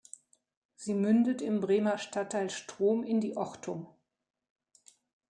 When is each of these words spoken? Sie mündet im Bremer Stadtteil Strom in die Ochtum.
Sie 0.73 0.95
mündet 0.95 1.43
im 1.43 1.59
Bremer 1.61 1.99
Stadtteil 1.99 2.49
Strom 2.49 3.03
in 3.03 3.21
die 3.21 3.37
Ochtum. 3.37 3.85